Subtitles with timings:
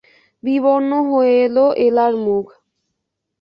[0.43, 1.57] বিবর্ণ হয়ে এল
[1.85, 2.45] এলার মুখ।